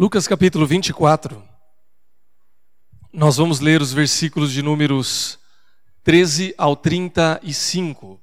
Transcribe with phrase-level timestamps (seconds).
[0.00, 1.46] Lucas capítulo 24.
[3.12, 5.38] Nós vamos ler os versículos de números
[6.02, 8.18] 13 ao 35.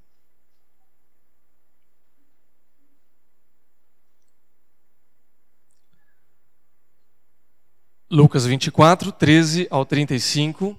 [8.09, 10.75] Lucas 24, 13 ao 35.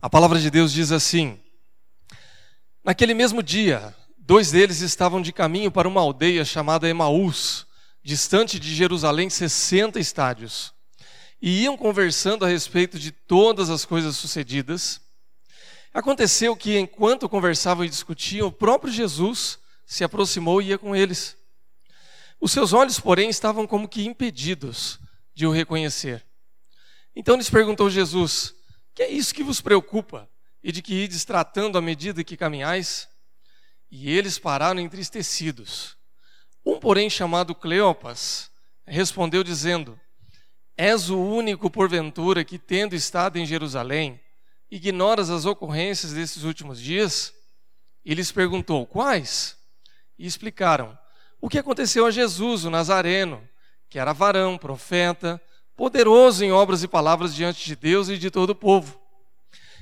[0.00, 1.38] A palavra de Deus diz assim:
[2.82, 7.66] Naquele mesmo dia, dois deles estavam de caminho para uma aldeia chamada Emaús,
[8.02, 10.72] distante de Jerusalém 60 estádios,
[11.40, 15.00] e iam conversando a respeito de todas as coisas sucedidas.
[15.92, 21.36] Aconteceu que, enquanto conversavam e discutiam, o próprio Jesus se aproximou e ia com eles.
[22.40, 24.98] Os seus olhos, porém, estavam como que impedidos
[25.34, 26.24] de o reconhecer.
[27.14, 28.54] Então lhes perguntou Jesus:
[28.94, 30.28] Que é isso que vos preocupa
[30.62, 33.08] e de que ides tratando à medida que caminhais?
[33.90, 35.96] E eles pararam entristecidos.
[36.64, 38.50] Um, porém, chamado Cleopas,
[38.86, 39.98] respondeu dizendo:
[40.76, 44.20] És o único, porventura, que, tendo estado em Jerusalém,
[44.70, 47.32] ignoras as ocorrências desses últimos dias?
[48.04, 49.56] E lhes perguntou: Quais?
[50.18, 50.98] E explicaram:
[51.40, 53.46] O que aconteceu a Jesus, o Nazareno,
[53.88, 55.40] que era varão, profeta,
[55.74, 59.00] poderoso em obras e palavras diante de Deus e de todo o povo.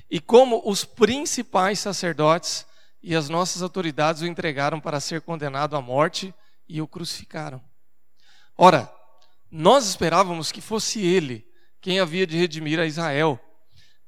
[0.08, 2.64] E como os principais sacerdotes
[3.02, 6.32] e as nossas autoridades o entregaram para ser condenado à morte
[6.68, 7.62] e o crucificaram.
[8.56, 8.92] Ora,
[9.50, 11.46] nós esperávamos que fosse ele
[11.80, 13.40] quem havia de redimir a Israel.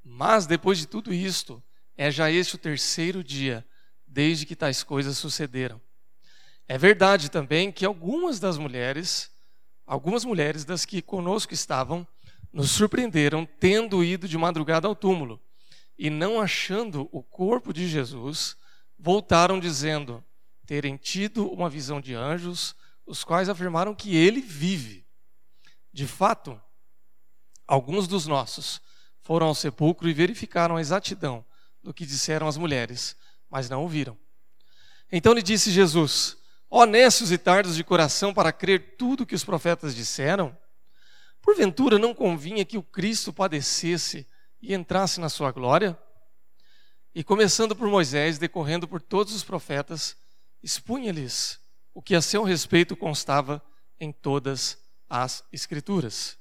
[0.05, 1.63] Mas depois de tudo isto,
[1.97, 3.67] é já este o terceiro dia
[4.07, 5.81] desde que tais coisas sucederam.
[6.67, 9.31] É verdade também que algumas das mulheres
[9.91, 12.07] Algumas mulheres das que conosco estavam
[12.53, 15.43] nos surpreenderam tendo ido de madrugada ao túmulo
[15.99, 18.57] e não achando o corpo de Jesus,
[18.97, 20.23] voltaram dizendo
[20.71, 25.05] terem tido uma visão de anjos, os quais afirmaram que ele vive.
[25.93, 26.63] De fato,
[27.67, 28.81] alguns dos nossos
[29.21, 31.45] foram ao sepulcro e verificaram a exatidão
[31.83, 33.17] do que disseram as mulheres,
[33.51, 34.17] mas não ouviram.
[35.11, 36.37] Então lhe disse Jesus:
[36.71, 40.57] honestos e tardos de coração para crer tudo que os profetas disseram?
[41.43, 44.25] Porventura não convinha que o Cristo padecesse
[44.63, 45.99] e entrasse na sua glória?
[47.13, 50.17] E começando por Moisés, decorrendo por todos os profetas,
[50.63, 51.61] expunha-lhes
[51.95, 53.63] o que a seu respeito constava
[53.99, 54.79] em todas
[55.09, 56.39] as Escrituras.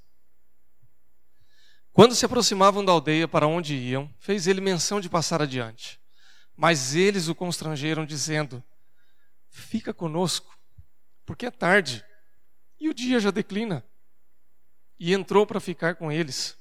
[1.91, 5.99] Quando se aproximavam da aldeia para onde iam, fez ele menção de passar adiante.
[6.55, 8.63] Mas eles o constrangeram, dizendo:
[9.49, 10.57] Fica conosco,
[11.25, 12.05] porque é tarde
[12.79, 13.85] e o dia já declina.
[14.99, 16.57] E entrou para ficar com eles.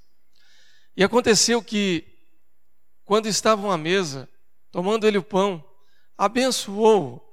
[0.97, 2.04] E aconteceu que,
[3.04, 4.28] quando estavam à mesa,
[4.70, 5.64] tomando ele o pão,
[6.16, 7.28] abençoou,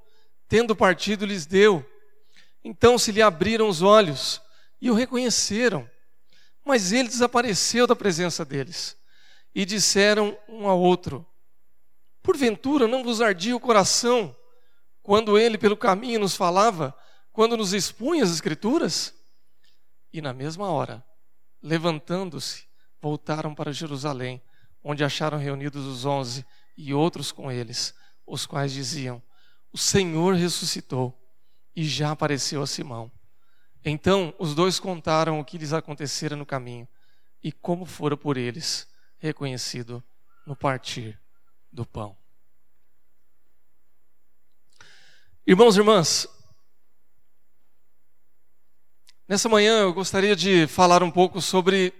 [0.48, 1.84] tendo partido, lhes deu.
[2.62, 4.40] Então se lhe abriram os olhos
[4.80, 5.88] e o reconheceram.
[6.64, 8.96] Mas ele desapareceu da presença deles.
[9.54, 11.26] E disseram um ao outro:
[12.22, 14.36] Porventura não vos ardia o coração
[15.06, 16.92] quando ele pelo caminho nos falava,
[17.32, 19.14] quando nos expunha as Escrituras?
[20.12, 21.04] E na mesma hora,
[21.62, 22.64] levantando-se,
[23.00, 24.42] voltaram para Jerusalém,
[24.82, 26.44] onde acharam reunidos os onze
[26.76, 27.94] e outros com eles,
[28.26, 29.22] os quais diziam:
[29.76, 31.14] O Senhor ressuscitou
[31.76, 33.12] e já apareceu a Simão.
[33.84, 36.88] Então os dois contaram o que lhes acontecera no caminho
[37.44, 38.88] e como fora por eles
[39.18, 40.02] reconhecido
[40.46, 41.20] no partir
[41.70, 42.16] do pão.
[45.46, 46.26] Irmãos e irmãs,
[49.28, 51.92] nessa manhã eu gostaria de falar um pouco sobre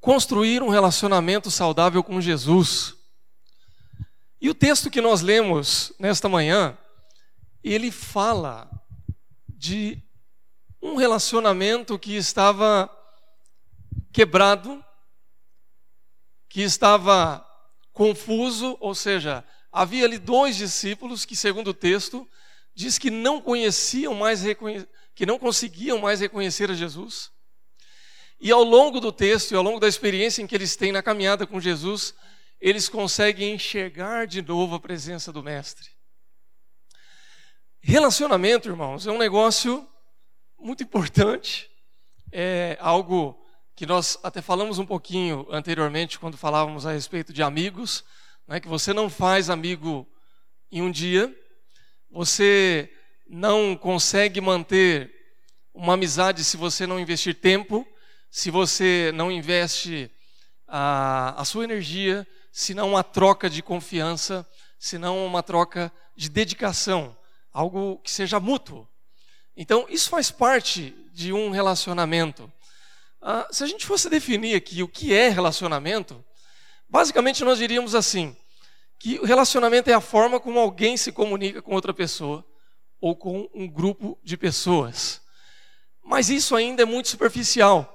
[0.00, 2.97] construir um relacionamento saudável com Jesus.
[4.40, 6.78] E o texto que nós lemos nesta manhã,
[7.62, 8.70] ele fala
[9.48, 10.00] de
[10.80, 12.88] um relacionamento que estava
[14.12, 14.84] quebrado,
[16.48, 17.44] que estava
[17.92, 22.26] confuso, ou seja, havia ali dois discípulos que, segundo o texto,
[22.74, 24.42] diz que não conheciam mais,
[25.14, 27.32] que não conseguiam mais reconhecer a Jesus.
[28.40, 31.02] E ao longo do texto e ao longo da experiência em que eles têm na
[31.02, 32.14] caminhada com Jesus,
[32.60, 35.88] eles conseguem enxergar de novo a presença do Mestre.
[37.80, 39.88] Relacionamento, irmãos, é um negócio
[40.58, 41.70] muito importante,
[42.32, 43.38] é algo
[43.76, 48.04] que nós até falamos um pouquinho anteriormente quando falávamos a respeito de amigos,
[48.46, 50.06] né, que você não faz amigo
[50.70, 51.32] em um dia,
[52.10, 52.92] você
[53.28, 55.14] não consegue manter
[55.72, 57.86] uma amizade se você não investir tempo,
[58.30, 60.10] se você não investe
[60.66, 64.46] a, a sua energia, se não uma troca de confiança,
[64.78, 67.16] se não uma troca de dedicação,
[67.52, 68.88] algo que seja mútuo.
[69.56, 72.52] Então, isso faz parte de um relacionamento.
[73.20, 76.24] Ah, se a gente fosse definir aqui o que é relacionamento,
[76.88, 78.36] basicamente nós diríamos assim:
[78.98, 82.44] que o relacionamento é a forma como alguém se comunica com outra pessoa
[83.00, 85.20] ou com um grupo de pessoas.
[86.04, 87.94] Mas isso ainda é muito superficial,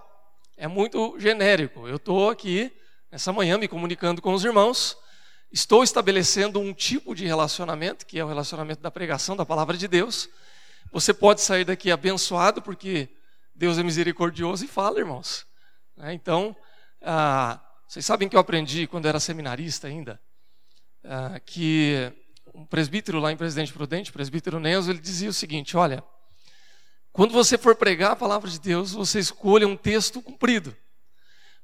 [0.56, 1.88] é muito genérico.
[1.88, 2.72] Eu estou aqui
[3.14, 4.98] nessa manhã me comunicando com os irmãos,
[5.52, 9.88] estou estabelecendo um tipo de relacionamento, que é o relacionamento da pregação da palavra de
[9.88, 10.28] Deus.
[10.92, 13.08] Você pode sair daqui abençoado, porque
[13.54, 15.46] Deus é misericordioso e fala, irmãos.
[15.96, 16.16] Né?
[16.16, 16.56] Então,
[17.04, 20.20] ah, vocês sabem que eu aprendi quando era seminarista ainda,
[21.04, 22.12] ah, que
[22.52, 26.04] um presbítero lá em Presidente Prudente, o presbítero Neuso, ele dizia o seguinte: olha,
[27.12, 30.76] quando você for pregar a palavra de Deus, você escolha um texto comprido.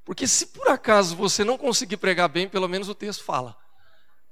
[0.09, 3.55] Porque se por acaso você não conseguir pregar bem, pelo menos o texto fala.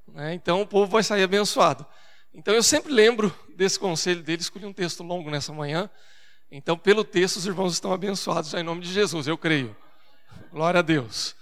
[0.07, 0.33] Né?
[0.33, 1.85] Então o povo vai sair abençoado.
[2.33, 5.87] Então eu sempre lembro desse conselho dele, escolhi um texto longo nessa manhã.
[6.49, 9.77] Então, pelo texto, os irmãos estão abençoados já em nome de Jesus, eu creio.
[10.51, 11.35] Glória a Deus.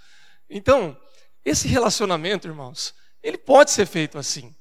[0.50, 0.94] Então,
[1.42, 4.54] esse relacionamento, irmãos, ele pode ser feito assim.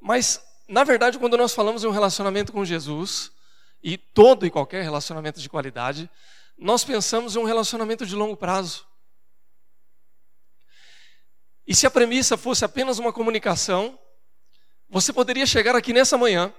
[0.00, 3.30] Mas, na verdade, quando nós falamos em um relacionamento com Jesus,
[3.84, 6.08] e todo e qualquer relacionamento de qualidade,
[6.56, 8.90] nós pensamos em um relacionamento de longo prazo.
[11.66, 13.98] E se a premissa fosse apenas uma comunicação,
[14.88, 16.52] você poderia chegar aqui nessa manhã,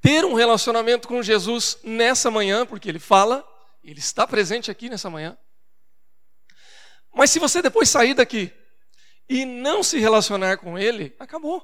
[0.00, 3.46] ter um relacionamento com Jesus nessa manhã, porque ele fala,
[3.82, 5.36] ele está presente aqui nessa manhã.
[7.14, 8.52] Mas se você depois sair daqui
[9.28, 11.62] e não se relacionar com ele, acabou.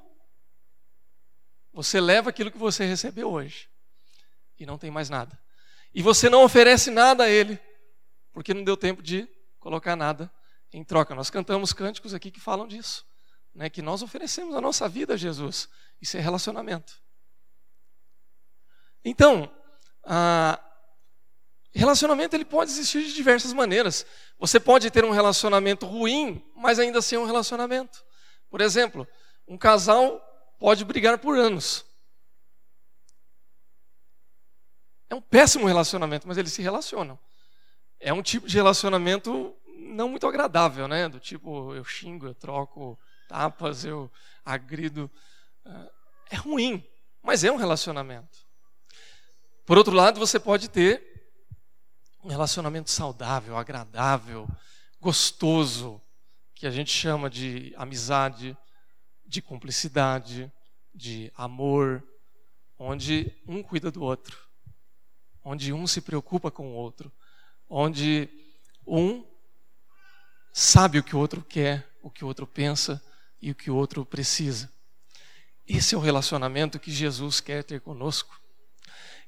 [1.73, 3.69] Você leva aquilo que você recebeu hoje
[4.59, 5.39] e não tem mais nada.
[5.93, 7.59] E você não oferece nada a ele,
[8.33, 9.29] porque não deu tempo de
[9.59, 10.31] colocar nada
[10.73, 11.15] em troca.
[11.15, 13.07] Nós cantamos cânticos aqui que falam disso,
[13.55, 13.69] né?
[13.69, 15.69] que nós oferecemos a nossa vida a Jesus.
[16.01, 17.01] Isso é relacionamento.
[19.05, 19.51] Então,
[21.75, 24.07] relacionamento ele pode existir de diversas maneiras.
[24.39, 28.05] Você pode ter um relacionamento ruim, mas ainda ser um relacionamento.
[28.49, 29.07] Por exemplo,
[29.47, 30.21] um casal
[30.59, 31.85] pode brigar por anos.
[35.09, 37.19] É um péssimo relacionamento, mas eles se relacionam.
[37.99, 39.55] É um tipo de relacionamento
[39.91, 41.09] não muito agradável, né?
[41.09, 42.99] Do tipo, eu xingo, eu troco
[43.29, 44.11] tapas, eu
[44.45, 45.11] agrido.
[46.31, 46.85] É ruim,
[47.23, 48.39] mas é um relacionamento.
[49.67, 51.11] Por outro lado, você pode ter
[52.23, 54.49] um relacionamento saudável, agradável,
[55.01, 56.01] gostoso,
[56.55, 58.57] que a gente chama de amizade,
[59.25, 60.53] de cumplicidade,
[60.95, 62.03] de amor,
[62.79, 64.37] onde um cuida do outro,
[65.43, 67.13] onde um se preocupa com o outro,
[67.69, 68.29] onde
[68.87, 69.25] um
[70.53, 73.03] sabe o que o outro quer, o que o outro pensa
[73.41, 74.71] e o que o outro precisa.
[75.67, 78.41] Esse é o relacionamento que Jesus quer ter conosco.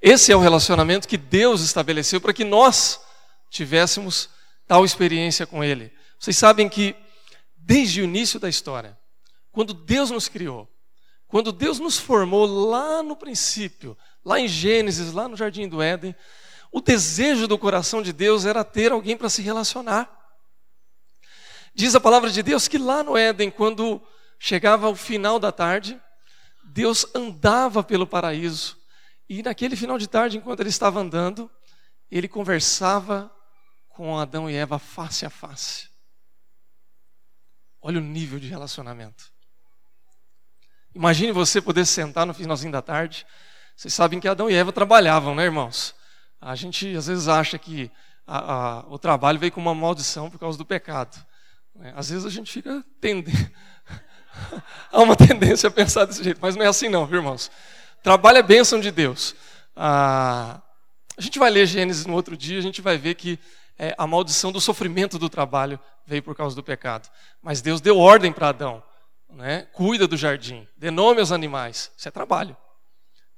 [0.01, 3.01] Esse é o relacionamento que Deus estabeleceu para que nós
[3.49, 4.29] tivéssemos
[4.67, 5.93] tal experiência com Ele.
[6.19, 6.97] Vocês sabem que
[7.57, 8.99] desde o início da história,
[9.53, 10.69] quando Deus nos criou,
[11.29, 16.15] quando Deus nos formou lá no princípio, lá em Gênesis, lá no jardim do Éden,
[16.71, 20.11] o desejo do coração de Deus era ter alguém para se relacionar.
[21.75, 24.03] Diz a palavra de Deus que lá no Éden, quando
[24.39, 26.01] chegava o final da tarde,
[26.65, 28.83] Deus andava pelo paraíso
[29.33, 31.51] e naquele final de tarde, enquanto ele estava andando,
[32.11, 33.35] ele conversava
[33.89, 35.89] com Adão e Eva face a face.
[37.81, 39.33] Olha o nível de relacionamento.
[40.95, 43.27] Imagine você poder sentar no finalzinho da tarde.
[43.75, 45.95] Vocês sabem que Adão e Eva trabalhavam, né, irmãos?
[46.39, 47.91] A gente às vezes acha que
[48.27, 51.17] a, a, o trabalho veio com uma maldição por causa do pecado.
[51.75, 51.93] Né?
[51.97, 53.51] Às vezes a gente fica tendendo.
[54.91, 57.51] Há uma tendência a pensar desse jeito, mas não é assim, não, irmãos.
[58.03, 59.35] Trabalho é bênção de Deus.
[59.77, 60.61] Ah,
[61.17, 63.39] a gente vai ler Gênesis no outro dia, a gente vai ver que
[63.79, 67.09] é, a maldição do sofrimento do trabalho veio por causa do pecado.
[67.43, 68.83] Mas Deus deu ordem para Adão:
[69.31, 69.67] né?
[69.73, 71.91] cuida do jardim, dê nome aos animais.
[71.97, 72.57] Isso é trabalho.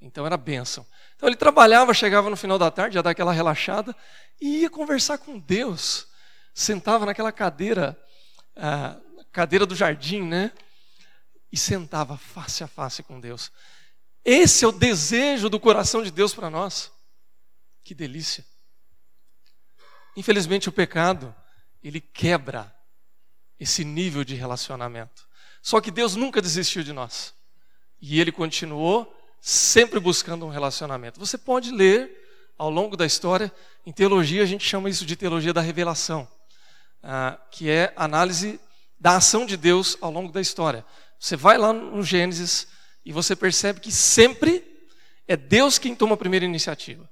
[0.00, 0.87] Então era bênção.
[1.17, 3.95] Então ele trabalhava, chegava no final da tarde, ia dar aquela relaxada
[4.41, 6.07] e ia conversar com Deus.
[6.53, 7.99] Sentava naquela cadeira,
[8.56, 9.00] ah,
[9.32, 10.52] cadeira do jardim, né?
[11.50, 13.50] E sentava face a face com Deus.
[14.25, 16.90] Esse é o desejo do coração de Deus para nós.
[17.82, 18.44] Que delícia.
[20.16, 21.34] Infelizmente, o pecado,
[21.82, 22.75] ele quebra
[23.58, 25.26] esse nível de relacionamento.
[25.62, 27.34] Só que Deus nunca desistiu de nós.
[28.00, 31.20] E ele continuou sempre buscando um relacionamento.
[31.20, 32.25] Você pode ler
[32.56, 33.52] ao longo da história,
[33.84, 36.28] em teologia a gente chama isso de teologia da revelação,
[37.04, 38.58] ah, que é análise
[38.99, 40.84] da ação de Deus ao longo da história.
[41.20, 42.66] Você vai lá no Gênesis,
[43.04, 44.64] e você percebe que sempre
[45.28, 47.08] é Deus quem toma a primeira iniciativa.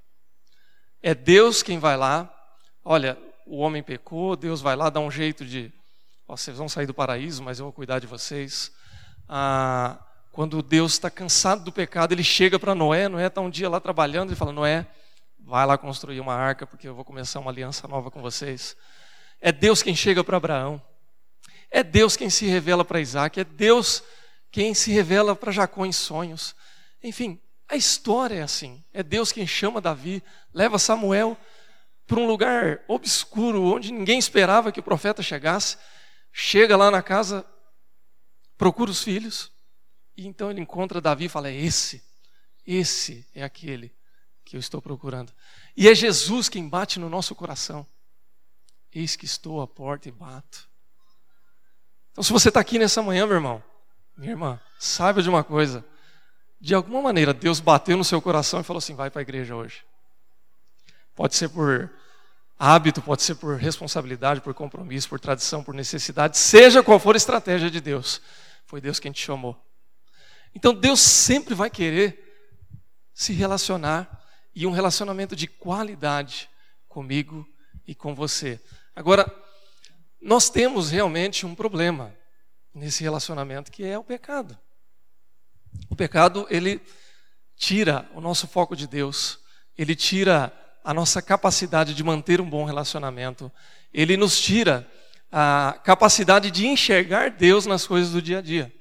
[1.02, 2.32] É Deus quem vai lá.
[2.84, 5.70] Olha, o homem pecou, Deus vai lá dar um jeito de,
[6.26, 8.72] vocês vão sair do paraíso, mas eu vou cuidar de vocês.
[9.28, 9.99] Ah,
[10.30, 13.78] quando Deus está cansado do pecado, ele chega para Noé, Noé está um dia lá
[13.78, 14.87] trabalhando e fala, Noé,
[15.38, 18.75] vai lá construir uma arca, porque eu vou começar uma aliança nova com vocês.
[19.44, 20.80] É Deus quem chega para Abraão.
[21.68, 23.40] É Deus quem se revela para Isaac.
[23.40, 24.04] É Deus
[24.52, 26.54] quem se revela para Jacó em sonhos.
[27.02, 28.84] Enfim, a história é assim.
[28.92, 30.22] É Deus quem chama Davi,
[30.54, 31.37] leva Samuel
[32.06, 35.76] para um lugar obscuro, onde ninguém esperava que o profeta chegasse.
[36.32, 37.44] Chega lá na casa,
[38.56, 39.50] procura os filhos,
[40.16, 42.00] e então ele encontra Davi e fala: É esse,
[42.64, 43.92] esse é aquele
[44.44, 45.32] que eu estou procurando.
[45.76, 47.87] E é Jesus quem bate no nosso coração.
[48.94, 50.68] Eis que estou à porta e bato.
[52.11, 53.62] Então, se você está aqui nessa manhã, meu irmão,
[54.16, 55.84] minha irmã, saiba de uma coisa.
[56.61, 59.56] De alguma maneira, Deus bateu no seu coração e falou assim: vai para a igreja
[59.56, 59.82] hoje.
[61.14, 61.90] Pode ser por
[62.58, 67.16] hábito, pode ser por responsabilidade, por compromisso, por tradição, por necessidade, seja qual for a
[67.16, 68.20] estratégia de Deus.
[68.66, 69.56] Foi Deus quem te chamou.
[70.54, 72.22] Então, Deus sempre vai querer
[73.14, 74.22] se relacionar
[74.54, 76.49] e um relacionamento de qualidade
[76.88, 77.46] comigo
[77.86, 78.60] e com você.
[78.94, 79.30] Agora,
[80.20, 82.14] nós temos realmente um problema
[82.74, 84.58] nesse relacionamento que é o pecado.
[85.90, 86.80] O pecado, ele
[87.56, 89.38] tira o nosso foco de Deus,
[89.76, 90.52] ele tira
[90.84, 93.50] a nossa capacidade de manter um bom relacionamento,
[93.92, 94.88] ele nos tira
[95.30, 98.72] a capacidade de enxergar Deus nas coisas do dia a dia.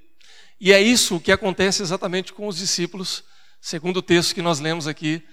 [0.59, 3.23] E é isso que acontece exatamente com os discípulos,
[3.59, 5.23] segundo o texto que nós lemos aqui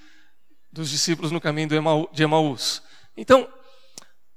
[0.73, 1.69] dos discípulos no caminho
[2.13, 2.83] de Emaús.
[3.17, 3.49] Então,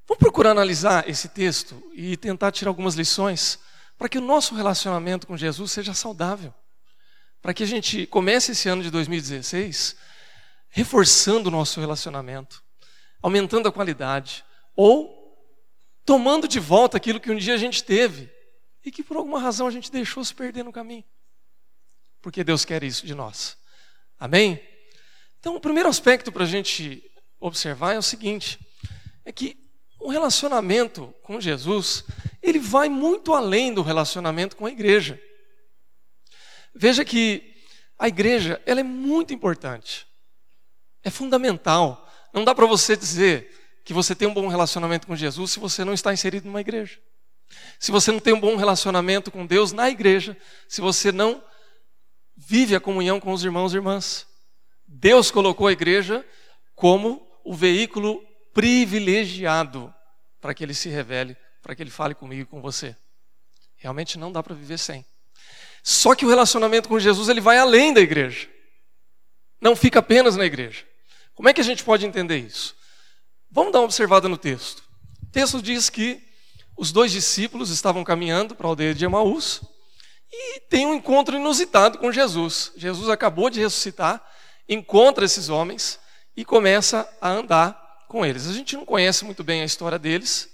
[0.08, 3.60] vamos procurar analisar esse texto e tentar tirar algumas lições
[3.98, 6.54] para que o nosso relacionamento com Jesus seja saudável.
[7.42, 9.96] Para que a gente comece esse ano de 2016
[10.72, 12.64] reforçando o nosso relacionamento,
[13.22, 14.44] aumentando a qualidade,
[14.76, 15.22] ou
[16.06, 18.32] tomando de volta aquilo que um dia a gente teve
[18.84, 21.04] e que por alguma razão a gente deixou se perder no caminho.
[22.22, 23.58] Porque Deus quer isso de nós.
[24.18, 24.64] Amém?
[25.40, 27.04] Então, o primeiro aspecto para a gente
[27.40, 28.60] observar é o seguinte:
[29.26, 29.61] é que
[30.02, 32.04] o relacionamento com Jesus,
[32.42, 35.22] ele vai muito além do relacionamento com a igreja.
[36.74, 37.54] Veja que
[37.98, 40.08] a igreja, ela é muito importante.
[41.04, 42.10] É fundamental.
[42.34, 45.86] Não dá para você dizer que você tem um bom relacionamento com Jesus se você
[45.86, 47.00] não está inserido numa igreja.
[47.80, 50.36] Se você não tem um bom relacionamento com Deus na igreja,
[50.68, 51.44] se você não
[52.36, 54.26] vive a comunhão com os irmãos e irmãs.
[54.88, 56.26] Deus colocou a igreja
[56.74, 59.94] como o veículo privilegiado
[60.40, 62.96] para que ele se revele, para que ele fale comigo e com você.
[63.78, 65.06] Realmente não dá para viver sem.
[65.84, 68.48] Só que o relacionamento com Jesus ele vai além da igreja.
[69.60, 70.86] Não fica apenas na igreja.
[71.34, 72.76] Como é que a gente pode entender isso?
[73.50, 74.84] Vamos dar uma observada no texto.
[75.24, 76.22] O texto diz que
[76.78, 79.62] os dois discípulos estavam caminhando para a aldeia de Emaús
[80.32, 82.72] e tem um encontro inusitado com Jesus.
[82.78, 84.24] Jesus acabou de ressuscitar
[84.74, 86.00] encontra esses homens
[86.36, 88.46] e começa a andar com eles.
[88.46, 90.54] A gente não conhece muito bem a história deles.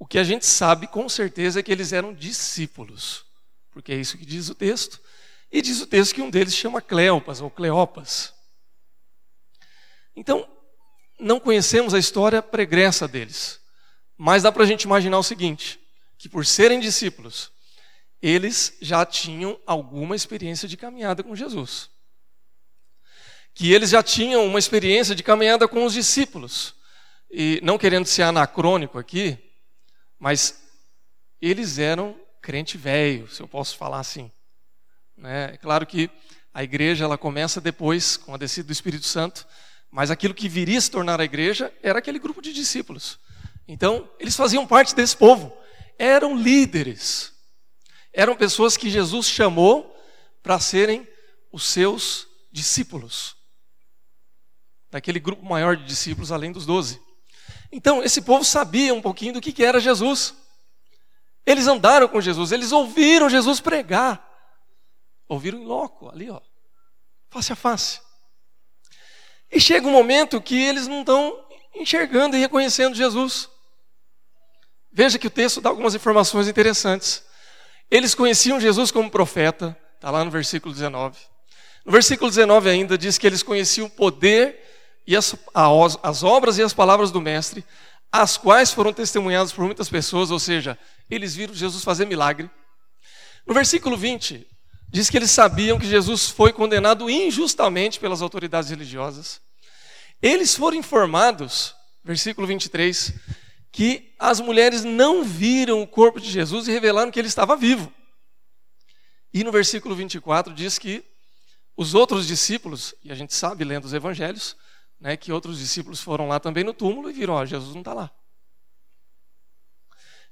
[0.00, 3.24] O que a gente sabe com certeza é que eles eram discípulos,
[3.70, 5.00] porque é isso que diz o texto.
[5.50, 8.34] E diz o texto que um deles chama Cleopas ou Cleopas.
[10.16, 10.48] Então,
[11.20, 13.60] não conhecemos a história pregressa deles,
[14.18, 15.78] mas dá para a gente imaginar o seguinte:
[16.18, 17.52] que por serem discípulos,
[18.20, 21.91] eles já tinham alguma experiência de caminhada com Jesus
[23.54, 26.74] que eles já tinham uma experiência de caminhada com os discípulos.
[27.30, 29.38] E não querendo ser anacrônico aqui,
[30.18, 30.62] mas
[31.40, 34.30] eles eram crente velho, se eu posso falar assim.
[35.16, 35.52] Né?
[35.54, 36.10] É claro que
[36.52, 39.46] a igreja ela começa depois com a descida do Espírito Santo,
[39.90, 43.18] mas aquilo que viria a se tornar a igreja era aquele grupo de discípulos.
[43.66, 45.56] Então, eles faziam parte desse povo,
[45.98, 47.32] eram líderes,
[48.12, 49.96] eram pessoas que Jesus chamou
[50.42, 51.06] para serem
[51.50, 53.36] os seus discípulos
[54.92, 57.00] daquele grupo maior de discípulos além dos doze.
[57.72, 60.34] Então, esse povo sabia um pouquinho do que era Jesus.
[61.46, 64.22] Eles andaram com Jesus, eles ouviram Jesus pregar.
[65.26, 66.40] Ouviram em loco, ali, ó,
[67.30, 68.00] face a face.
[69.50, 71.42] E chega um momento que eles não estão
[71.74, 73.48] enxergando e reconhecendo Jesus.
[74.92, 77.24] Veja que o texto dá algumas informações interessantes.
[77.90, 81.18] Eles conheciam Jesus como profeta, está lá no versículo 19.
[81.82, 84.61] No versículo 19 ainda diz que eles conheciam o poder
[85.06, 85.36] e as,
[86.02, 87.64] as obras e as palavras do Mestre,
[88.10, 90.78] as quais foram testemunhadas por muitas pessoas, ou seja,
[91.10, 92.50] eles viram Jesus fazer milagre.
[93.46, 94.46] No versículo 20,
[94.88, 99.40] diz que eles sabiam que Jesus foi condenado injustamente pelas autoridades religiosas.
[100.20, 103.14] Eles foram informados, versículo 23,
[103.72, 107.92] que as mulheres não viram o corpo de Jesus e revelaram que ele estava vivo.
[109.32, 111.02] E no versículo 24 diz que
[111.74, 114.54] os outros discípulos, e a gente sabe lendo os evangelhos,
[115.02, 117.92] né, que outros discípulos foram lá também no túmulo e viram, ó, Jesus não está
[117.92, 118.08] lá.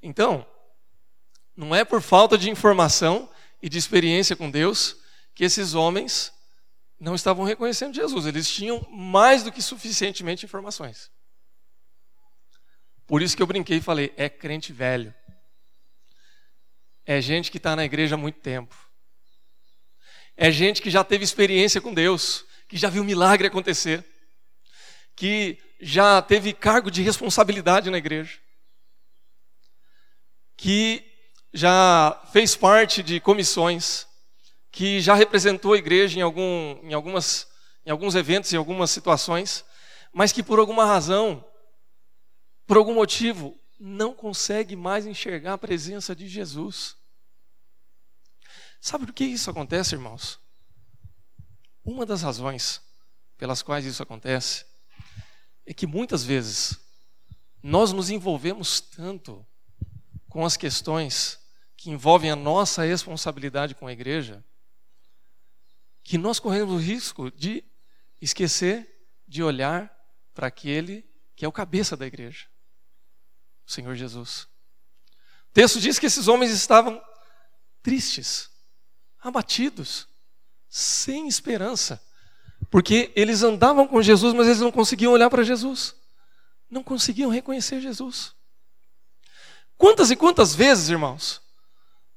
[0.00, 0.46] Então,
[1.56, 3.28] não é por falta de informação
[3.60, 4.96] e de experiência com Deus
[5.34, 6.32] que esses homens
[7.00, 11.10] não estavam reconhecendo Jesus, eles tinham mais do que suficientemente informações.
[13.08, 15.12] Por isso que eu brinquei e falei: é crente velho.
[17.04, 18.76] É gente que está na igreja há muito tempo.
[20.36, 24.06] É gente que já teve experiência com Deus, que já viu milagre acontecer,
[25.16, 28.38] que já teve cargo de responsabilidade na igreja,
[30.56, 31.04] que
[31.52, 34.06] já fez parte de comissões,
[34.70, 37.48] que já representou a igreja em, algum, em, algumas,
[37.84, 39.64] em alguns eventos, em algumas situações,
[40.12, 41.44] mas que por alguma razão,
[42.66, 46.94] por algum motivo, não consegue mais enxergar a presença de Jesus.
[48.80, 50.38] Sabe por que isso acontece, irmãos?
[51.82, 52.80] Uma das razões
[53.38, 54.69] pelas quais isso acontece
[55.66, 56.78] é que muitas vezes
[57.62, 59.46] nós nos envolvemos tanto
[60.28, 61.38] com as questões
[61.76, 64.44] que envolvem a nossa responsabilidade com a igreja,
[66.02, 67.64] que nós corremos o risco de
[68.20, 68.88] esquecer
[69.26, 69.90] de olhar
[70.34, 72.46] para aquele que é o cabeça da igreja,
[73.66, 74.42] o Senhor Jesus.
[75.50, 77.02] O texto diz que esses homens estavam
[77.82, 78.50] tristes,
[79.20, 80.06] abatidos,
[80.68, 82.02] sem esperança,
[82.70, 85.94] porque eles andavam com Jesus, mas eles não conseguiam olhar para Jesus,
[86.70, 88.32] não conseguiam reconhecer Jesus.
[89.76, 91.42] Quantas e quantas vezes, irmãos,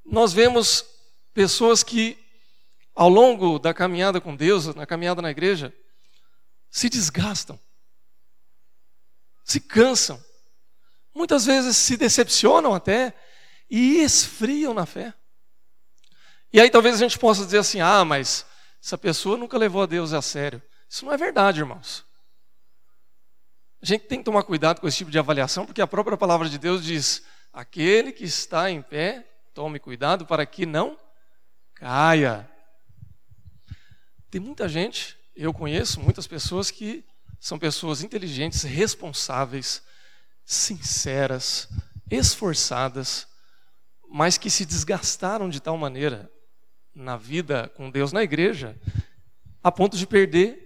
[0.05, 0.85] nós vemos
[1.33, 2.17] pessoas que,
[2.93, 5.73] ao longo da caminhada com Deus, na caminhada na igreja,
[6.69, 7.59] se desgastam,
[9.43, 10.23] se cansam,
[11.15, 13.13] muitas vezes se decepcionam até
[13.69, 15.13] e esfriam na fé.
[16.51, 18.45] E aí talvez a gente possa dizer assim: ah, mas
[18.83, 20.61] essa pessoa nunca levou a Deus a sério.
[20.89, 22.03] Isso não é verdade, irmãos.
[23.81, 26.49] A gente tem que tomar cuidado com esse tipo de avaliação, porque a própria palavra
[26.49, 30.97] de Deus diz: Aquele que está em pé, tome cuidado para que não
[31.75, 32.49] caia.
[34.29, 37.05] Tem muita gente, eu conheço muitas pessoas que
[37.39, 39.81] são pessoas inteligentes, responsáveis,
[40.43, 41.69] sinceras,
[42.11, 43.27] esforçadas,
[44.09, 46.29] mas que se desgastaram de tal maneira
[46.93, 48.79] na vida com Deus na igreja,
[49.63, 50.63] a ponto de perder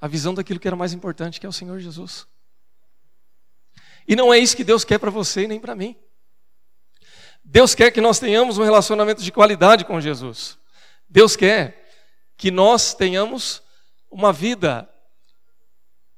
[0.00, 2.26] a visão daquilo que era mais importante, que é o Senhor Jesus.
[4.06, 5.96] E não é isso que Deus quer para você nem para mim.
[7.44, 10.58] Deus quer que nós tenhamos um relacionamento de qualidade com Jesus.
[11.08, 11.88] Deus quer
[12.36, 13.62] que nós tenhamos
[14.10, 14.88] uma vida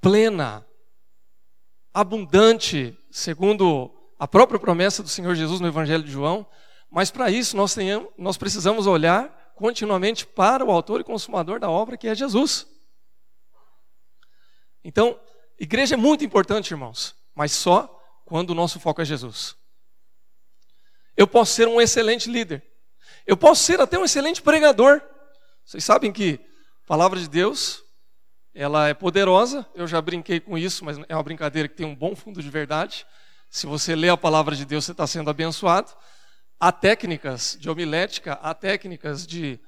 [0.00, 0.64] plena,
[1.92, 6.46] abundante, segundo a própria promessa do Senhor Jesus no Evangelho de João.
[6.94, 11.68] Mas para isso nós, tenhamos, nós precisamos olhar continuamente para o autor e consumador da
[11.68, 12.66] obra, que é Jesus.
[14.82, 15.18] Então,
[15.58, 17.90] igreja é muito importante, irmãos mas só
[18.24, 19.56] quando o nosso foco é Jesus.
[21.16, 22.64] Eu posso ser um excelente líder.
[23.26, 25.02] Eu posso ser até um excelente pregador.
[25.64, 26.40] Vocês sabem que
[26.84, 27.82] a palavra de Deus,
[28.54, 29.66] ela é poderosa.
[29.74, 32.50] Eu já brinquei com isso, mas é uma brincadeira que tem um bom fundo de
[32.50, 33.06] verdade.
[33.50, 35.92] Se você lê a palavra de Deus, você está sendo abençoado.
[36.64, 39.60] Há técnicas de homilética, há técnicas de,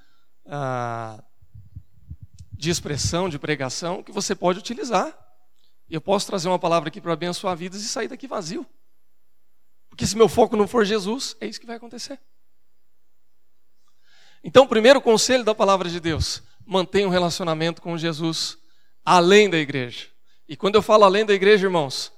[0.47, 1.23] ah,
[2.51, 5.15] de expressão, de pregação, que você pode utilizar.
[5.91, 8.65] E eu posso trazer uma palavra aqui para abençoar vidas e sair daqui vazio.
[9.91, 12.19] Porque se meu foco não for Jesus, é isso que vai acontecer.
[14.43, 18.57] Então, o primeiro conselho da palavra de Deus: mantenha um relacionamento com Jesus
[19.05, 20.09] além da igreja.
[20.49, 22.11] E quando eu falo além da igreja, irmãos,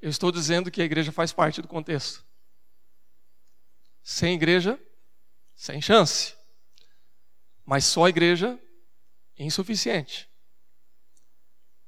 [0.00, 2.31] eu estou dizendo que a igreja faz parte do contexto.
[4.02, 4.78] Sem igreja,
[5.54, 6.34] sem chance.
[7.64, 8.58] Mas só a igreja,
[9.38, 10.28] insuficiente.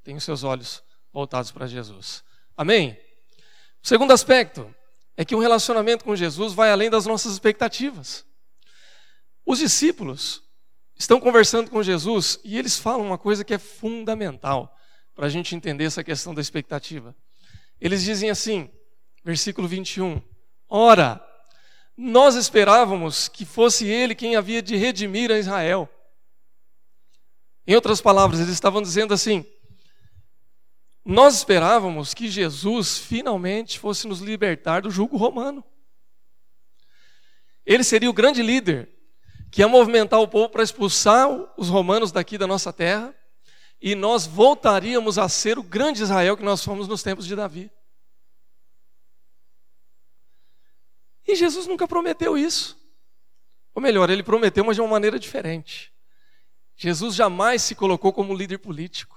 [0.02, 2.22] Tenha os seus olhos voltados para Jesus.
[2.56, 2.98] Amém?
[3.82, 4.72] O segundo aspecto
[5.16, 8.24] é que um relacionamento com Jesus vai além das nossas expectativas.
[9.46, 10.42] Os discípulos
[10.96, 14.74] estão conversando com Jesus e eles falam uma coisa que é fundamental
[15.14, 17.14] para a gente entender essa questão da expectativa.
[17.80, 18.70] Eles dizem assim,
[19.24, 20.22] versículo 21,
[20.68, 21.22] Ora,
[21.96, 25.88] nós esperávamos que fosse ele quem havia de redimir a Israel.
[27.66, 29.46] Em outras palavras, eles estavam dizendo assim:
[31.04, 35.62] nós esperávamos que Jesus finalmente fosse nos libertar do jugo romano.
[37.64, 38.90] Ele seria o grande líder
[39.50, 43.14] que ia movimentar o povo para expulsar os romanos daqui da nossa terra
[43.80, 47.70] e nós voltaríamos a ser o grande Israel que nós fomos nos tempos de Davi.
[51.26, 52.78] E Jesus nunca prometeu isso.
[53.74, 55.92] Ou melhor, ele prometeu, mas de uma maneira diferente.
[56.76, 59.16] Jesus jamais se colocou como líder político.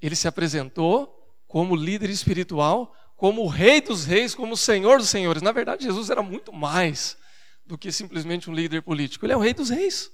[0.00, 5.10] Ele se apresentou como líder espiritual, como o rei dos reis, como o senhor dos
[5.10, 5.42] senhores.
[5.42, 7.16] Na verdade, Jesus era muito mais
[7.64, 9.24] do que simplesmente um líder político.
[9.24, 10.10] Ele é o rei dos reis.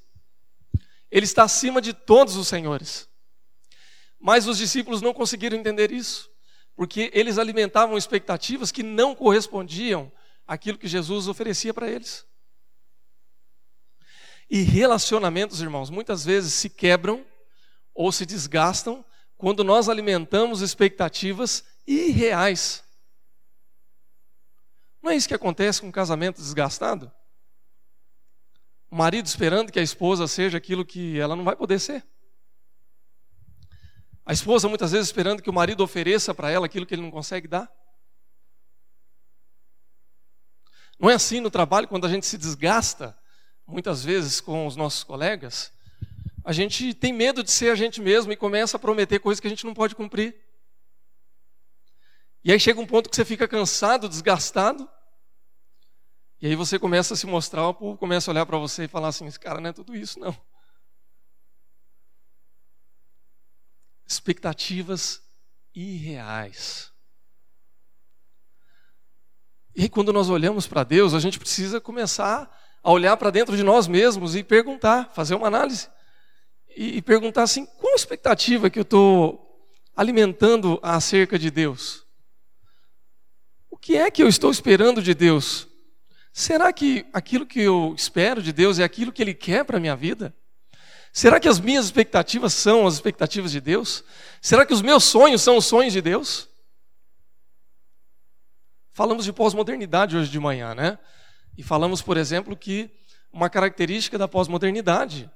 [1.10, 3.08] Ele está acima de todos os senhores.
[4.18, 6.28] Mas os discípulos não conseguiram entender isso,
[6.74, 10.10] porque eles alimentavam expectativas que não correspondiam
[10.46, 12.26] àquilo que Jesus oferecia para eles.
[14.48, 17.26] E relacionamentos, irmãos, muitas vezes se quebram
[17.94, 19.04] ou se desgastam
[19.36, 22.84] quando nós alimentamos expectativas irreais.
[25.02, 27.12] Não é isso que acontece com um casamento desgastado?
[28.90, 32.06] O marido esperando que a esposa seja aquilo que ela não vai poder ser.
[34.24, 37.10] A esposa muitas vezes esperando que o marido ofereça para ela aquilo que ele não
[37.10, 37.70] consegue dar.
[40.98, 43.16] Não é assim no trabalho quando a gente se desgasta,
[43.66, 45.72] muitas vezes com os nossos colegas,
[46.44, 49.46] a gente tem medo de ser a gente mesmo e começa a prometer coisas que
[49.46, 50.34] a gente não pode cumprir.
[52.44, 54.88] E aí chega um ponto que você fica cansado, desgastado,
[56.40, 58.88] e aí você começa a se mostrar, o povo começa a olhar para você e
[58.88, 60.36] falar assim: esse cara não é tudo isso, não.
[64.06, 65.20] Expectativas
[65.74, 66.92] irreais.
[69.76, 72.50] E aí, quando nós olhamos para Deus, a gente precisa começar
[72.82, 75.86] a olhar para dentro de nós mesmos e perguntar, fazer uma análise.
[76.74, 82.06] E, e perguntar assim: qual a expectativa que eu estou alimentando acerca de Deus?
[83.70, 85.68] O que é que eu estou esperando de Deus?
[86.32, 89.80] Será que aquilo que eu espero de Deus é aquilo que Ele quer para a
[89.80, 90.34] minha vida?
[91.12, 94.02] Será que as minhas expectativas são as expectativas de Deus?
[94.40, 96.48] Será que os meus sonhos são os sonhos de Deus?
[98.96, 100.98] Falamos de pós-modernidade hoje de manhã, né?
[101.54, 102.90] E falamos, por exemplo, que
[103.30, 105.30] uma característica da pós-modernidade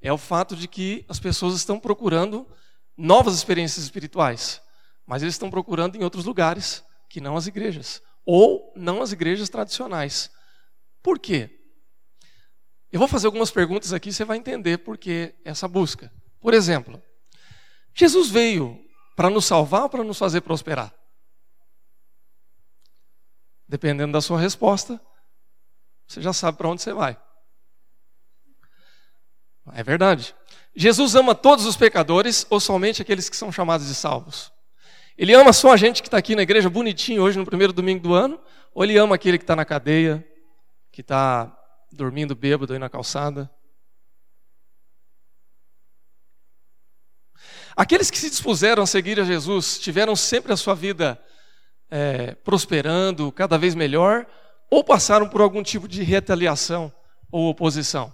[0.00, 2.48] é o fato de que as pessoas estão procurando
[2.96, 4.58] novas experiências espirituais,
[5.06, 9.50] mas eles estão procurando em outros lugares que não as igrejas, ou não as igrejas
[9.50, 10.30] tradicionais.
[11.02, 11.60] Por quê?
[12.90, 16.10] Eu vou fazer algumas perguntas aqui, você vai entender por que essa busca.
[16.40, 17.02] Por exemplo,
[17.94, 18.82] Jesus veio
[19.14, 21.03] para nos salvar ou para nos fazer prosperar?
[23.74, 25.00] Dependendo da sua resposta,
[26.06, 27.20] você já sabe para onde você vai.
[29.72, 30.32] É verdade.
[30.76, 34.52] Jesus ama todos os pecadores ou somente aqueles que são chamados de salvos?
[35.18, 38.00] Ele ama só a gente que está aqui na igreja bonitinho hoje no primeiro domingo
[38.00, 38.40] do ano?
[38.72, 40.24] Ou ele ama aquele que está na cadeia,
[40.92, 41.52] que está
[41.90, 43.50] dormindo bêbado aí na calçada.
[47.74, 51.20] Aqueles que se dispuseram a seguir a Jesus tiveram sempre a sua vida
[51.96, 54.26] é, prosperando, cada vez melhor,
[54.68, 56.92] ou passaram por algum tipo de retaliação
[57.30, 58.12] ou oposição?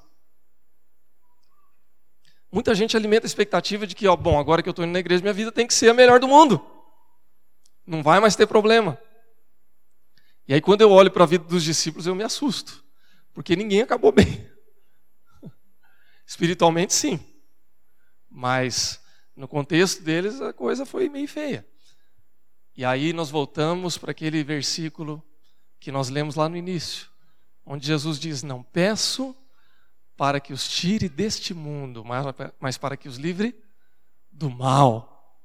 [2.53, 4.99] Muita gente alimenta a expectativa de que, ó, bom, agora que eu estou indo na
[4.99, 6.61] igreja, minha vida tem que ser a melhor do mundo.
[7.87, 9.01] Não vai mais ter problema.
[10.47, 12.85] E aí, quando eu olho para a vida dos discípulos, eu me assusto,
[13.33, 14.47] porque ninguém acabou bem.
[16.27, 17.19] Espiritualmente, sim,
[18.29, 19.01] mas
[19.35, 21.67] no contexto deles a coisa foi meio feia.
[22.77, 25.23] E aí nós voltamos para aquele versículo
[25.79, 27.09] que nós lemos lá no início,
[27.65, 29.37] onde Jesus diz: Não peço
[30.17, 32.05] para que os tire deste mundo,
[32.61, 33.59] mas para que os livre
[34.31, 35.39] do mal.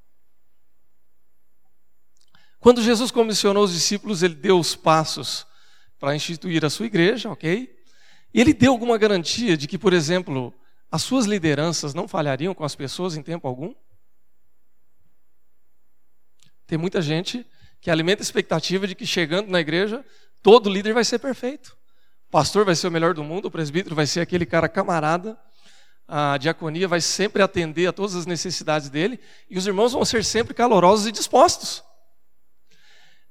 [2.59, 5.45] Quando Jesus comissionou os discípulos, ele deu os passos
[5.99, 7.73] para instituir a sua igreja, ok?
[8.33, 10.53] E ele deu alguma garantia de que, por exemplo,
[10.91, 13.73] as suas lideranças não falhariam com as pessoas em tempo algum?
[16.67, 17.45] Tem muita gente
[17.82, 20.04] que alimenta a expectativa de que chegando na igreja,
[20.41, 21.78] todo líder vai ser perfeito.
[22.28, 25.38] O pastor vai ser o melhor do mundo, o presbítero vai ser aquele cara camarada,
[26.08, 30.23] a diaconia vai sempre atender a todas as necessidades dele, e os irmãos vão ser
[30.23, 31.84] sempre calorosos e dispostos.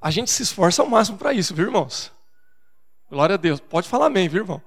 [0.00, 2.12] A gente se esforça ao máximo para isso, viu, irmãos?
[3.10, 3.60] Glória a Deus.
[3.60, 4.62] Pode falar amém, viu, irmão?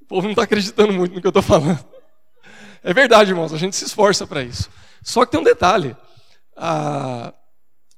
[0.00, 1.82] O povo não está acreditando muito no que eu estou falando.
[2.82, 4.68] É verdade, irmãos, a gente se esforça para isso.
[5.02, 5.96] Só que tem um detalhe:
[6.56, 7.34] a,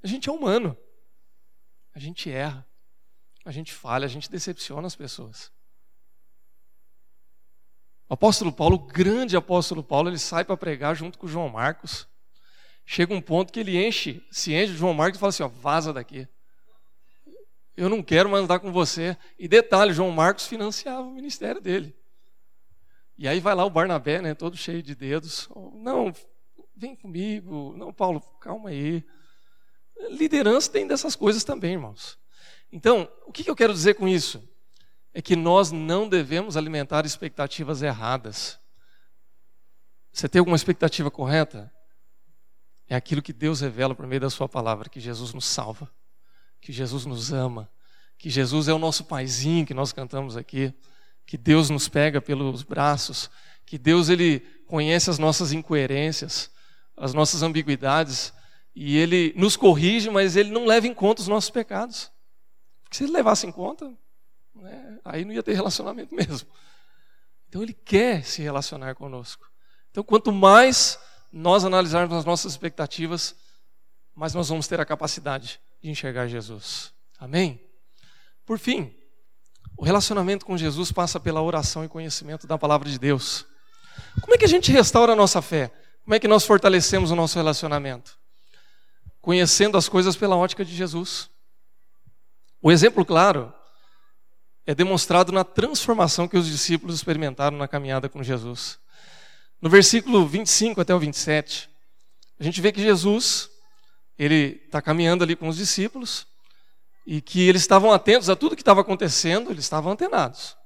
[0.05, 0.77] gente é humano,
[1.95, 2.67] a gente erra,
[3.45, 5.53] a gente falha, a gente decepciona as pessoas.
[8.09, 12.09] O apóstolo Paulo, o grande apóstolo Paulo, ele sai para pregar junto com João Marcos
[12.87, 15.49] chega um ponto que ele enche, se enche de João Marcos e fala assim: ó,
[15.49, 16.27] vaza daqui.
[17.77, 19.19] Eu não quero mais andar com você.
[19.39, 21.95] E detalhe, João Marcos financiava o ministério dele.
[23.19, 25.49] E aí vai lá o Barnabé, né, todo cheio de dedos.
[25.75, 26.11] Não,
[26.77, 27.75] vem comigo.
[27.77, 29.05] Não, Paulo, calma aí.
[30.11, 32.19] Liderança tem dessas coisas também, irmãos.
[32.71, 34.47] Então, o que eu quero dizer com isso?
[35.15, 38.59] É que nós não devemos alimentar expectativas erradas.
[40.13, 41.73] Você tem alguma expectativa correta?
[42.89, 45.91] É aquilo que Deus revela por meio da Sua palavra: que Jesus nos salva,
[46.61, 47.71] que Jesus nos ama,
[48.19, 50.73] que Jesus é o nosso paizinho que nós cantamos aqui,
[51.25, 53.31] que Deus nos pega pelos braços,
[53.65, 56.51] que Deus ele conhece as nossas incoerências,
[56.97, 58.33] as nossas ambiguidades,
[58.75, 62.11] e ele nos corrige, mas ele não leva em conta os nossos pecados.
[62.83, 63.93] Porque se ele levasse em conta,
[64.55, 66.49] né, aí não ia ter relacionamento mesmo.
[67.49, 69.51] Então ele quer se relacionar conosco.
[69.91, 70.99] Então quanto mais
[71.33, 73.35] nós analisarmos as nossas expectativas,
[74.15, 76.93] mais nós vamos ter a capacidade de enxergar Jesus.
[77.19, 77.61] Amém?
[78.45, 78.95] Por fim,
[79.77, 83.47] o relacionamento com Jesus passa pela oração e conhecimento da palavra de Deus.
[84.21, 85.73] Como é que a gente restaura a nossa fé?
[86.07, 88.17] Como é que nós fortalecemos o nosso relacionamento?
[89.21, 91.29] Conhecendo as coisas pela ótica de Jesus.
[92.63, 93.53] O exemplo claro
[94.65, 98.79] é demonstrado na transformação que os discípulos experimentaram na caminhada com Jesus.
[99.61, 101.69] No versículo 25 até o 27,
[102.39, 103.51] a gente vê que Jesus,
[104.17, 106.25] ele está caminhando ali com os discípulos,
[107.05, 110.57] e que eles estavam atentos a tudo que estava acontecendo, eles estavam antenados,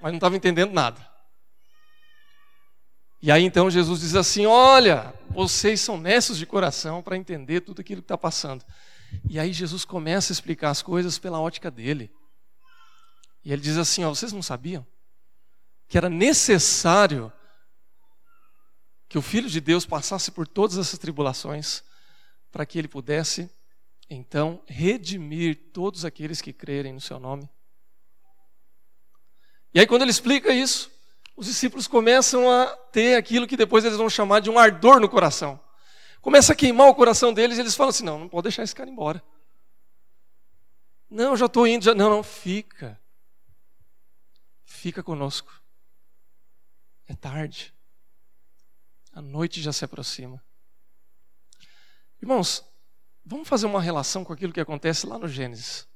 [0.00, 1.09] mas não estavam entendendo nada.
[3.22, 7.80] E aí então Jesus diz assim: Olha, vocês são nessos de coração para entender tudo
[7.80, 8.64] aquilo que está passando.
[9.28, 12.10] E aí Jesus começa a explicar as coisas pela ótica dele.
[13.44, 14.86] E ele diz assim: ó, Vocês não sabiam
[15.88, 17.32] que era necessário
[19.08, 21.82] que o Filho de Deus passasse por todas essas tribulações
[22.52, 23.50] para que ele pudesse
[24.08, 27.48] então redimir todos aqueles que crerem no seu nome.
[29.74, 30.90] E aí, quando ele explica isso,
[31.40, 35.08] os discípulos começam a ter aquilo que depois eles vão chamar de um ardor no
[35.08, 35.58] coração.
[36.20, 38.74] Começa a queimar o coração deles e eles falam assim: não, não pode deixar esse
[38.74, 39.22] cara embora.
[41.08, 41.84] Não, já estou indo.
[41.84, 41.94] Já...
[41.94, 43.00] Não, não, fica.
[44.64, 45.52] Fica conosco.
[47.08, 47.74] É tarde.
[49.12, 50.40] A noite já se aproxima.
[52.22, 52.64] Irmãos,
[53.24, 55.86] Vamos fazer uma relação com aquilo que acontece lá no Gênesis.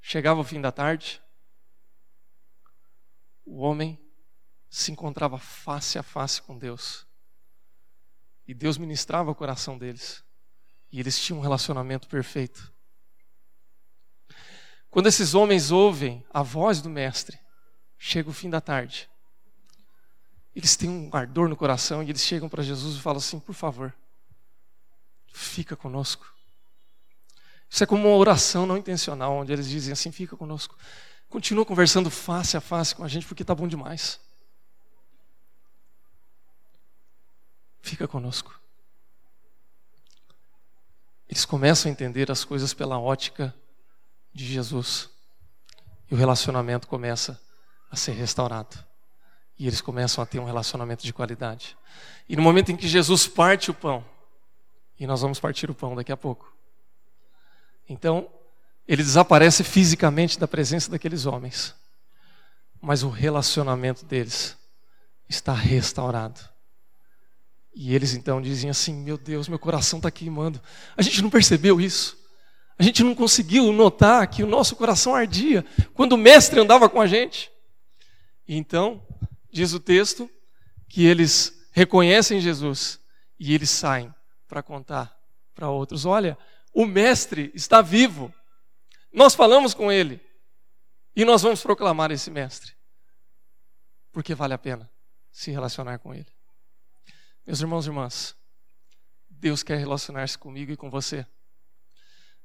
[0.00, 1.22] Chegava o fim da tarde,
[3.50, 4.00] o homem
[4.68, 7.04] se encontrava face a face com Deus.
[8.46, 10.22] E Deus ministrava o coração deles.
[10.92, 12.72] E eles tinham um relacionamento perfeito.
[14.88, 17.38] Quando esses homens ouvem a voz do Mestre,
[17.98, 19.10] chega o fim da tarde.
[20.54, 23.54] Eles têm um ardor no coração e eles chegam para Jesus e falam assim: por
[23.54, 23.92] favor,
[25.32, 26.32] fica conosco.
[27.68, 30.76] Isso é como uma oração não intencional, onde eles dizem assim: fica conosco.
[31.30, 34.20] Continua conversando face a face com a gente, porque está bom demais.
[37.80, 38.60] Fica conosco.
[41.28, 43.54] Eles começam a entender as coisas pela ótica
[44.34, 45.08] de Jesus.
[46.10, 47.40] E o relacionamento começa
[47.88, 48.84] a ser restaurado.
[49.56, 51.78] E eles começam a ter um relacionamento de qualidade.
[52.28, 54.04] E no momento em que Jesus parte o pão,
[54.98, 56.52] e nós vamos partir o pão daqui a pouco.
[57.88, 58.28] Então,
[58.90, 61.76] ele desaparece fisicamente da presença daqueles homens,
[62.82, 64.58] mas o relacionamento deles
[65.28, 66.40] está restaurado.
[67.72, 70.60] E eles então dizem assim: Meu Deus, meu coração está queimando.
[70.96, 72.18] A gente não percebeu isso.
[72.76, 77.00] A gente não conseguiu notar que o nosso coração ardia quando o Mestre andava com
[77.00, 77.48] a gente.
[78.48, 79.00] E então,
[79.52, 80.28] diz o texto,
[80.88, 82.98] que eles reconhecem Jesus
[83.38, 84.12] e eles saem
[84.48, 85.16] para contar
[85.54, 86.36] para outros: olha,
[86.74, 88.34] o Mestre está vivo.
[89.12, 90.20] Nós falamos com ele
[91.14, 92.74] e nós vamos proclamar esse Mestre,
[94.12, 94.90] porque vale a pena
[95.30, 96.26] se relacionar com ele.
[97.46, 98.36] Meus irmãos e irmãs,
[99.28, 101.26] Deus quer relacionar-se comigo e com você.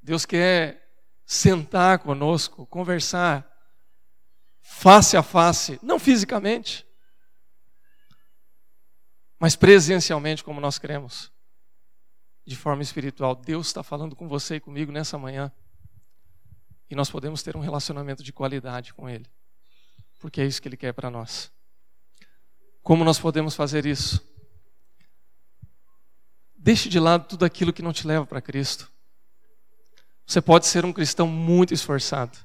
[0.01, 0.85] Deus quer
[1.25, 3.51] sentar conosco, conversar
[4.61, 6.85] face a face, não fisicamente,
[9.39, 11.31] mas presencialmente, como nós queremos
[12.45, 13.35] de forma espiritual.
[13.35, 15.51] Deus está falando com você e comigo nessa manhã.
[16.89, 19.25] E nós podemos ter um relacionamento de qualidade com Ele.
[20.19, 21.51] Porque é isso que Ele quer para nós.
[22.81, 24.21] Como nós podemos fazer isso?
[26.55, 28.91] Deixe de lado tudo aquilo que não te leva para Cristo.
[30.25, 32.37] Você pode ser um cristão muito esforçado,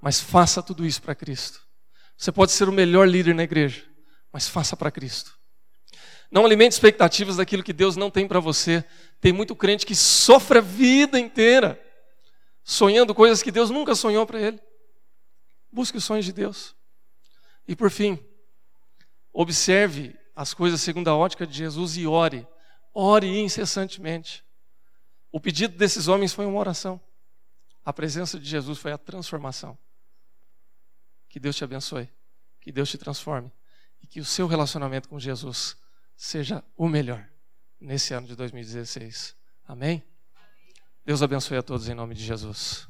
[0.00, 1.60] mas faça tudo isso para Cristo.
[2.16, 3.84] Você pode ser o melhor líder na igreja,
[4.32, 5.36] mas faça para Cristo.
[6.30, 8.84] Não alimente expectativas daquilo que Deus não tem para você.
[9.20, 11.80] Tem muito crente que sofre a vida inteira
[12.66, 14.60] sonhando coisas que Deus nunca sonhou para ele.
[15.70, 16.74] Busque os sonhos de Deus.
[17.66, 18.18] E por fim,
[19.32, 22.46] observe as coisas segundo a ótica de Jesus e ore.
[22.92, 24.44] Ore incessantemente.
[25.30, 27.00] O pedido desses homens foi uma oração.
[27.84, 29.78] A presença de Jesus foi a transformação.
[31.28, 32.10] Que Deus te abençoe,
[32.60, 33.52] que Deus te transforme
[34.02, 35.76] e que o seu relacionamento com Jesus
[36.16, 37.28] seja o melhor
[37.80, 39.36] nesse ano de 2016.
[39.68, 40.02] Amém?
[41.06, 42.88] Deus abençoe a todos em nome de Jesus.